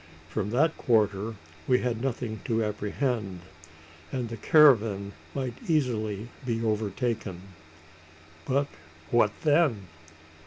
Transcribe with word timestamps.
From 0.29 0.49
that 0.49 0.75
quarter 0.77 1.35
we 1.67 1.81
had 1.81 2.01
nothing 2.01 2.39
to 2.45 2.63
apprehend; 2.63 3.41
and 4.11 4.29
the 4.29 4.35
caravan 4.37 5.13
might 5.35 5.53
easily 5.69 6.29
be 6.43 6.65
overtaken. 6.65 7.39
But 8.47 8.65
what 9.11 9.29
then? 9.43 9.89